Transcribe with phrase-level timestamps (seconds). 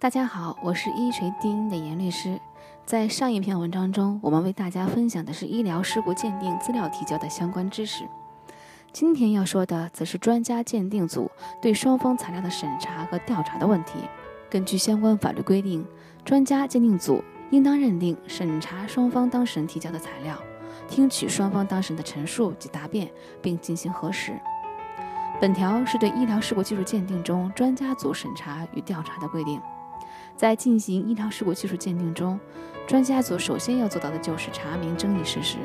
[0.00, 2.40] 大家好，我是一锤定音的严律师。
[2.86, 8.08] 在上一篇文章中，我们为大家分享的是医疗事故鉴定资料提交的相关知识。
[8.94, 13.98] 今天要说的则是专家鉴定组对双方材料的审查和调查的问题。
[14.48, 15.86] 根据相关法律规定，
[16.24, 20.34] 专家鉴定组应当认定、审查双方当事人提交的材料，
[20.88, 23.10] 听取双方当事人的陈述及答辩，
[23.42, 24.32] 并进行核实。
[25.38, 29.60] 本条是对医疗事故技术鉴定中专家组审查与调查的规定。
[30.40, 32.40] 在进行医疗事故技术鉴定中，
[32.86, 35.58] 专家组首先要做到的就是查明争议事实。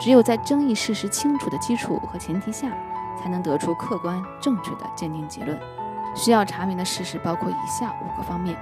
[0.00, 2.70] 只有在争议事实清楚的基础和前提下，
[3.20, 5.58] 才能得出客观正确的鉴定结论。
[6.14, 8.56] 需要查明的事实包括以下五个方面：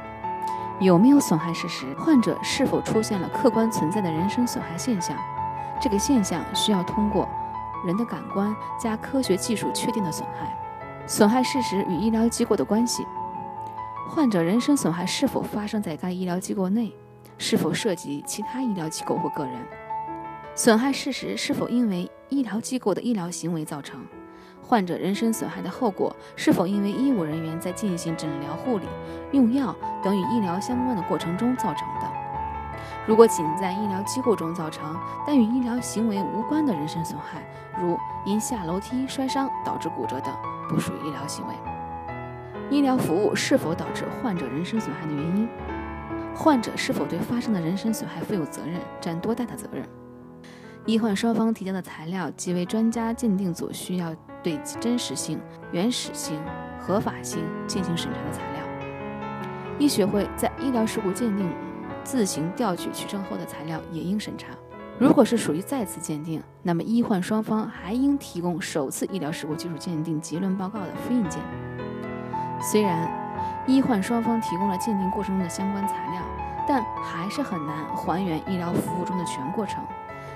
[0.81, 1.93] 有没有损害事实？
[1.93, 5.15] 患者是否出现了客观存在的人身损害现象？
[5.79, 7.29] 这个现象需要通过
[7.85, 10.59] 人的感官加科学技术确定的损害。
[11.07, 13.07] 损害事实与医疗机构的关系。
[14.13, 16.93] 患者人身损害是否发生在该医疗机构内？
[17.39, 19.55] 是否涉及其他医疗机构或个人？
[20.57, 24.05] 损害事实是否因为医疗机构的医疗行为造成？
[24.61, 28.85] 患者人身损害的后果是否因为医务人员在进行诊疗、护理、
[29.31, 32.11] 用药等与医疗相关的过程中造成的？
[33.07, 37.41] 如果仅在医疗机构中造成，但与医疗行为无关的人身损害，
[37.81, 40.35] 如因下楼梯摔伤导致骨折等，
[40.69, 41.55] 不属于医疗行为。
[42.71, 45.49] 医疗服务是否导致患者人身损害的原因？
[46.35, 49.85] 患者是否对发生的人身损害负有责任，占多大的责任？
[50.87, 55.39] 医患双方提交的材料即为专家鉴定组需要对其真实性、
[55.73, 56.41] 原始性、
[56.79, 58.63] 合法性进行审查的材料。
[59.79, 61.51] 医学会在医疗事故鉴定
[62.05, 64.49] 自行调取取证后的材料也应审查。
[64.99, 71.41] 如果是属于再次鉴定，那么医患双方还应提供首次医疗事故技术鉴定结论报告的复印件。
[72.61, 73.09] 虽然
[73.67, 76.23] 医患双方提供了鉴定过程中的相关材料，
[76.67, 79.83] 但还是很难还原医疗服务中的全过程。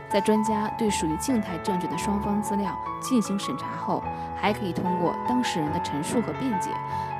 [0.09, 2.73] 在专家对属于静态证据的双方资料
[3.03, 4.03] 进行审查后，
[4.37, 6.71] 还可以通过当事人的陈述和辩解，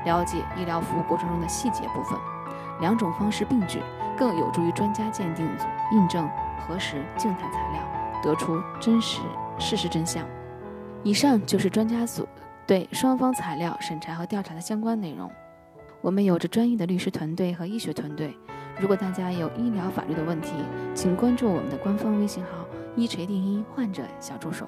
[0.05, 2.17] 了解医疗服务过程中的细节部分。
[2.79, 3.81] 两种方式并举，
[4.17, 6.29] 更有助于专家鉴定组印证
[6.65, 7.81] 核实静态材料，
[8.23, 9.21] 得出真实
[9.57, 10.23] 事实真相。
[11.03, 12.27] 以上就是专家组。
[12.67, 15.31] 对双方材料审查和调查的相关内容，
[16.01, 18.35] 我们有着专业的律师团队和医学团队。
[18.79, 20.51] 如果大家有医疗法律的问题，
[20.93, 22.65] 请关注我们的官方微信号
[22.95, 24.67] “一锤定音患者小助手”，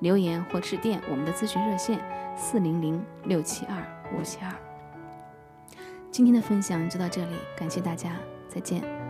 [0.00, 2.00] 留言或致电我们的咨询热线
[2.36, 3.76] 四零零六七二
[4.16, 4.52] 五七二。
[6.10, 8.16] 今天的分享就到这里，感谢大家，
[8.48, 9.05] 再见。